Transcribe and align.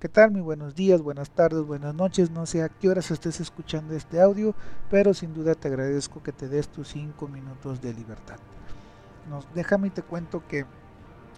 ¿Qué 0.00 0.08
tal? 0.08 0.30
Muy 0.30 0.42
buenos 0.42 0.76
días, 0.76 1.02
buenas 1.02 1.28
tardes, 1.28 1.66
buenas 1.66 1.92
noches. 1.92 2.30
No 2.30 2.46
sé 2.46 2.62
a 2.62 2.68
qué 2.68 2.88
horas 2.88 3.10
estés 3.10 3.40
escuchando 3.40 3.96
este 3.96 4.20
audio, 4.20 4.54
pero 4.88 5.12
sin 5.12 5.34
duda 5.34 5.56
te 5.56 5.66
agradezco 5.66 6.22
que 6.22 6.30
te 6.30 6.46
des 6.46 6.68
tus 6.68 6.86
5 6.90 7.26
minutos 7.26 7.82
de 7.82 7.92
libertad. 7.94 8.36
Nos, 9.28 9.52
déjame 9.54 9.88
y 9.88 9.90
te 9.90 10.02
cuento 10.02 10.46
que 10.46 10.66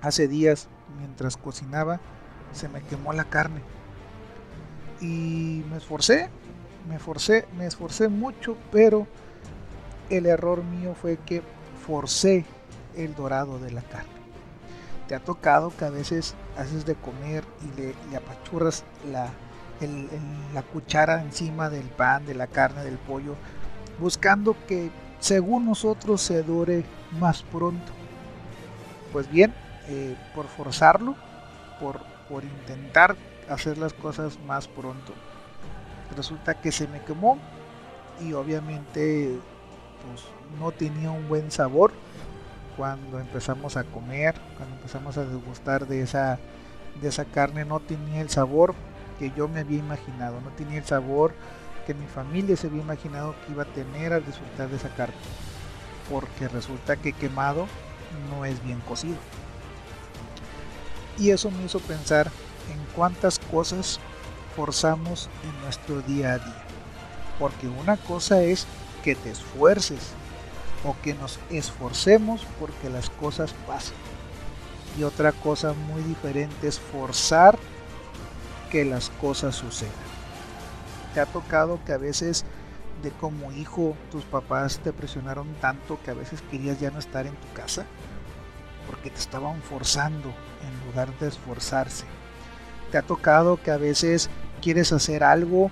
hace 0.00 0.26
días, 0.26 0.68
mientras 0.98 1.36
cocinaba, 1.36 2.00
se 2.52 2.70
me 2.70 2.80
quemó 2.80 3.12
la 3.12 3.24
carne. 3.24 3.60
Y 5.02 5.62
me 5.68 5.76
esforcé, 5.76 6.30
me 6.88 6.96
esforcé, 6.96 7.46
me 7.58 7.66
esforcé 7.66 8.08
mucho, 8.08 8.56
pero 8.72 9.06
el 10.08 10.24
error 10.24 10.64
mío 10.64 10.94
fue 10.94 11.18
que 11.18 11.42
forcé 11.86 12.46
el 12.96 13.14
dorado 13.14 13.58
de 13.58 13.72
la 13.72 13.82
carne 13.82 14.15
te 15.08 15.14
ha 15.14 15.20
tocado 15.20 15.72
que 15.76 15.84
a 15.84 15.90
veces 15.90 16.34
haces 16.56 16.84
de 16.84 16.94
comer 16.94 17.44
y 17.62 17.80
le, 17.80 18.16
apachurras 18.16 18.84
la, 19.10 19.30
la 20.54 20.62
cuchara 20.62 21.20
encima 21.22 21.70
del 21.70 21.84
pan, 21.84 22.26
de 22.26 22.34
la 22.34 22.46
carne, 22.46 22.84
del 22.84 22.98
pollo, 22.98 23.34
buscando 23.98 24.56
que 24.66 24.90
según 25.20 25.66
nosotros 25.66 26.20
se 26.20 26.42
dore 26.42 26.84
más 27.18 27.42
pronto. 27.42 27.92
Pues 29.12 29.30
bien, 29.30 29.54
eh, 29.88 30.16
por 30.34 30.46
forzarlo, 30.46 31.14
por, 31.80 32.00
por 32.28 32.44
intentar 32.44 33.16
hacer 33.48 33.78
las 33.78 33.92
cosas 33.92 34.38
más 34.46 34.66
pronto, 34.66 35.12
resulta 36.16 36.54
que 36.60 36.72
se 36.72 36.88
me 36.88 37.00
quemó 37.02 37.38
y 38.20 38.32
obviamente 38.32 39.38
pues, 40.06 40.24
no 40.58 40.72
tenía 40.72 41.10
un 41.10 41.28
buen 41.28 41.50
sabor 41.50 41.92
cuando 42.76 43.18
empezamos 43.18 43.76
a 43.76 43.84
comer, 43.84 44.34
cuando 44.56 44.76
empezamos 44.76 45.16
a 45.16 45.24
degustar 45.24 45.86
de 45.86 46.02
esa, 46.02 46.38
de 47.00 47.08
esa 47.08 47.24
carne, 47.24 47.64
no 47.64 47.80
tenía 47.80 48.20
el 48.20 48.30
sabor 48.30 48.74
que 49.18 49.32
yo 49.36 49.48
me 49.48 49.60
había 49.60 49.78
imaginado, 49.78 50.40
no 50.40 50.50
tenía 50.50 50.78
el 50.78 50.84
sabor 50.84 51.34
que 51.86 51.94
mi 51.94 52.06
familia 52.06 52.56
se 52.56 52.66
había 52.66 52.82
imaginado 52.82 53.34
que 53.46 53.52
iba 53.52 53.62
a 53.62 53.66
tener 53.66 54.12
al 54.12 54.26
disfrutar 54.26 54.68
de 54.68 54.76
esa 54.76 54.90
carne, 54.90 55.14
porque 56.10 56.48
resulta 56.48 56.96
que 56.96 57.12
quemado 57.12 57.66
no 58.30 58.44
es 58.44 58.62
bien 58.64 58.80
cocido. 58.80 59.16
Y 61.18 61.30
eso 61.30 61.50
me 61.50 61.64
hizo 61.64 61.80
pensar 61.80 62.30
en 62.72 62.94
cuántas 62.94 63.38
cosas 63.38 64.00
forzamos 64.54 65.30
en 65.44 65.62
nuestro 65.62 66.02
día 66.02 66.34
a 66.34 66.38
día. 66.38 66.62
Porque 67.38 67.68
una 67.68 67.96
cosa 67.96 68.42
es 68.42 68.66
que 69.02 69.14
te 69.14 69.30
esfuerces 69.30 70.12
o 70.86 70.94
que 71.02 71.14
nos 71.14 71.40
esforcemos 71.50 72.46
porque 72.60 72.88
las 72.88 73.10
cosas 73.10 73.52
pasen. 73.66 73.96
Y 74.98 75.02
otra 75.02 75.32
cosa 75.32 75.72
muy 75.72 76.02
diferente 76.02 76.68
es 76.68 76.78
forzar 76.78 77.58
que 78.70 78.84
las 78.84 79.10
cosas 79.10 79.56
sucedan. 79.56 79.92
¿Te 81.12 81.20
ha 81.20 81.26
tocado 81.26 81.80
que 81.84 81.92
a 81.92 81.98
veces 81.98 82.44
de 83.02 83.10
como 83.10 83.52
hijo 83.52 83.96
tus 84.10 84.24
papás 84.24 84.78
te 84.78 84.92
presionaron 84.92 85.52
tanto 85.60 85.98
que 86.04 86.12
a 86.12 86.14
veces 86.14 86.42
querías 86.50 86.80
ya 86.80 86.90
no 86.90 86.98
estar 86.98 87.26
en 87.26 87.34
tu 87.34 87.52
casa? 87.52 87.84
Porque 88.86 89.10
te 89.10 89.18
estaban 89.18 89.60
forzando 89.62 90.32
en 90.62 90.86
lugar 90.86 91.12
de 91.18 91.28
esforzarse. 91.28 92.04
¿Te 92.92 92.98
ha 92.98 93.02
tocado 93.02 93.60
que 93.60 93.72
a 93.72 93.76
veces 93.76 94.30
quieres 94.62 94.92
hacer 94.92 95.24
algo 95.24 95.70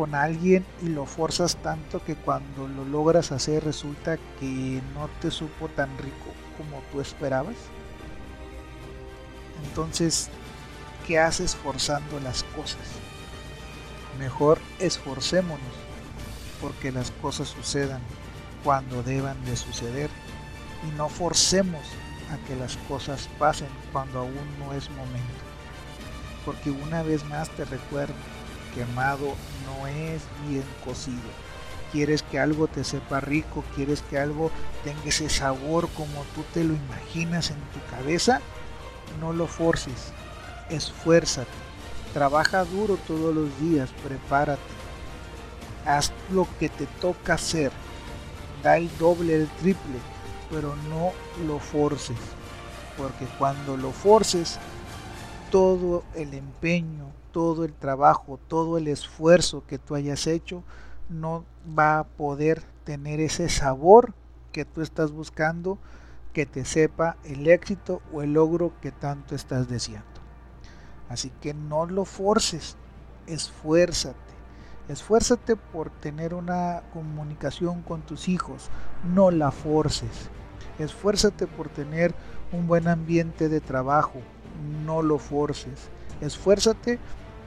con 0.00 0.14
alguien 0.14 0.64
y 0.80 0.86
lo 0.86 1.04
forzas 1.04 1.56
tanto 1.56 2.02
que 2.02 2.16
cuando 2.16 2.66
lo 2.66 2.86
logras 2.86 3.32
hacer 3.32 3.62
resulta 3.62 4.16
que 4.38 4.80
no 4.94 5.10
te 5.20 5.30
supo 5.30 5.68
tan 5.68 5.90
rico 5.98 6.32
como 6.56 6.82
tú 6.90 7.02
esperabas? 7.02 7.56
Entonces, 9.62 10.30
¿qué 11.06 11.18
haces 11.18 11.54
forzando 11.54 12.18
las 12.20 12.44
cosas? 12.44 12.80
Mejor 14.18 14.58
esforcémonos 14.78 15.60
porque 16.62 16.92
las 16.92 17.10
cosas 17.10 17.48
sucedan 17.48 18.00
cuando 18.64 19.02
deban 19.02 19.44
de 19.44 19.54
suceder 19.54 20.08
y 20.88 20.96
no 20.96 21.10
forcemos 21.10 21.84
a 22.32 22.38
que 22.48 22.56
las 22.56 22.78
cosas 22.88 23.28
pasen 23.38 23.68
cuando 23.92 24.20
aún 24.20 24.58
no 24.60 24.72
es 24.72 24.88
momento. 24.92 25.44
Porque 26.46 26.70
una 26.70 27.02
vez 27.02 27.22
más 27.26 27.50
te 27.50 27.66
recuerdo, 27.66 28.14
quemado 28.74 29.34
no 29.66 29.86
es 29.86 30.22
bien 30.48 30.64
cocido. 30.84 31.18
Quieres 31.92 32.22
que 32.22 32.38
algo 32.38 32.68
te 32.68 32.84
sepa 32.84 33.20
rico, 33.20 33.64
quieres 33.74 34.02
que 34.02 34.18
algo 34.18 34.50
tenga 34.84 35.02
ese 35.04 35.28
sabor 35.28 35.88
como 35.96 36.24
tú 36.34 36.44
te 36.54 36.62
lo 36.62 36.74
imaginas 36.74 37.50
en 37.50 37.56
tu 37.56 37.80
cabeza, 37.90 38.40
no 39.20 39.32
lo 39.32 39.48
forces, 39.48 40.12
esfuérzate, 40.68 41.50
trabaja 42.14 42.64
duro 42.64 42.96
todos 43.08 43.34
los 43.34 43.48
días, 43.60 43.90
prepárate, 44.04 44.60
haz 45.84 46.12
lo 46.30 46.46
que 46.60 46.68
te 46.68 46.86
toca 47.00 47.34
hacer, 47.34 47.72
da 48.62 48.76
el 48.76 48.88
doble, 48.98 49.34
el 49.34 49.48
triple, 49.60 49.98
pero 50.48 50.76
no 50.88 51.12
lo 51.46 51.58
forces, 51.58 52.18
porque 52.96 53.26
cuando 53.38 53.76
lo 53.76 53.90
forces, 53.90 54.58
todo 55.50 56.04
el 56.14 56.34
empeño, 56.34 57.06
todo 57.32 57.64
el 57.64 57.72
trabajo, 57.72 58.38
todo 58.48 58.78
el 58.78 58.88
esfuerzo 58.88 59.64
que 59.66 59.78
tú 59.78 59.94
hayas 59.94 60.26
hecho, 60.26 60.62
no 61.08 61.44
va 61.78 61.98
a 61.98 62.04
poder 62.04 62.62
tener 62.84 63.20
ese 63.20 63.48
sabor 63.48 64.14
que 64.52 64.64
tú 64.64 64.80
estás 64.80 65.12
buscando, 65.12 65.78
que 66.32 66.46
te 66.46 66.64
sepa 66.64 67.16
el 67.24 67.48
éxito 67.48 68.00
o 68.12 68.22
el 68.22 68.34
logro 68.34 68.72
que 68.80 68.92
tanto 68.92 69.34
estás 69.34 69.68
deseando. 69.68 70.08
Así 71.08 71.30
que 71.40 71.54
no 71.54 71.86
lo 71.86 72.04
forces, 72.04 72.76
esfuérzate. 73.26 74.18
Esfuérzate 74.88 75.56
por 75.56 75.90
tener 75.90 76.34
una 76.34 76.82
comunicación 76.92 77.82
con 77.82 78.02
tus 78.02 78.28
hijos, 78.28 78.70
no 79.04 79.30
la 79.30 79.50
forces. 79.50 80.30
Esfuérzate 80.78 81.46
por 81.46 81.68
tener 81.68 82.14
un 82.52 82.66
buen 82.66 82.88
ambiente 82.88 83.48
de 83.48 83.60
trabajo, 83.60 84.20
no 84.84 85.02
lo 85.02 85.18
forces. 85.18 85.88
Esfuérzate 86.20 86.98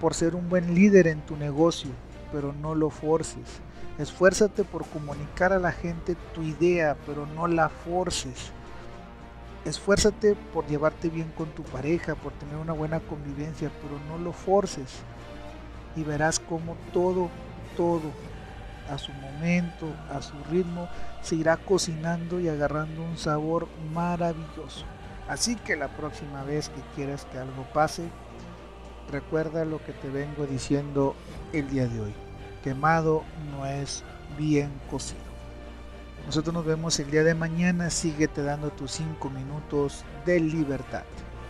por 0.00 0.14
ser 0.14 0.34
un 0.34 0.48
buen 0.48 0.74
líder 0.74 1.06
en 1.06 1.20
tu 1.22 1.36
negocio, 1.36 1.90
pero 2.32 2.52
no 2.52 2.74
lo 2.74 2.90
forces. 2.90 3.60
Esfuérzate 3.98 4.62
por 4.64 4.86
comunicar 4.86 5.52
a 5.52 5.58
la 5.58 5.72
gente 5.72 6.16
tu 6.34 6.42
idea, 6.42 6.96
pero 7.06 7.26
no 7.26 7.48
la 7.48 7.68
forces. 7.68 8.52
Esfuérzate 9.64 10.36
por 10.54 10.66
llevarte 10.66 11.08
bien 11.08 11.32
con 11.36 11.48
tu 11.48 11.62
pareja, 11.64 12.14
por 12.14 12.32
tener 12.34 12.56
una 12.56 12.72
buena 12.72 13.00
convivencia, 13.00 13.70
pero 13.82 13.98
no 14.08 14.22
lo 14.22 14.32
forces. 14.32 15.00
Y 15.96 16.04
verás 16.04 16.38
cómo 16.38 16.76
todo, 16.92 17.28
todo, 17.76 18.12
a 18.88 18.98
su 18.98 19.12
momento, 19.12 19.86
a 20.12 20.22
su 20.22 20.34
ritmo, 20.50 20.88
se 21.22 21.34
irá 21.34 21.56
cocinando 21.56 22.38
y 22.40 22.48
agarrando 22.48 23.02
un 23.02 23.18
sabor 23.18 23.66
maravilloso. 23.92 24.84
Así 25.28 25.56
que 25.56 25.76
la 25.76 25.88
próxima 25.88 26.42
vez 26.42 26.70
que 26.70 26.80
quieras 26.96 27.26
que 27.30 27.38
algo 27.38 27.64
pase, 27.74 28.08
recuerda 29.10 29.64
lo 29.64 29.84
que 29.84 29.92
te 29.92 30.08
vengo 30.08 30.46
diciendo 30.46 31.14
el 31.52 31.68
día 31.68 31.86
de 31.86 32.00
hoy. 32.00 32.14
Quemado 32.64 33.24
no 33.50 33.66
es 33.66 34.04
bien 34.38 34.70
cocido. 34.90 35.20
Nosotros 36.26 36.54
nos 36.54 36.64
vemos 36.64 36.98
el 36.98 37.10
día 37.10 37.24
de 37.24 37.34
mañana. 37.34 37.90
Síguete 37.90 38.42
dando 38.42 38.70
tus 38.70 38.92
5 38.92 39.30
minutos 39.30 40.04
de 40.26 40.40
libertad. 40.40 41.04